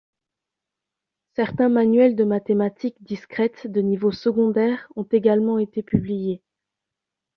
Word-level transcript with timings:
Certains 1.35 1.69
manuels 1.69 2.15
de 2.15 2.23
mathématiques 2.23 3.03
discrètes 3.03 3.67
de 3.67 3.81
niveau 3.81 4.11
secondaire 4.11 4.91
ont 4.95 5.03
également 5.03 5.59
été 5.59 5.83
publiés. 5.83 6.41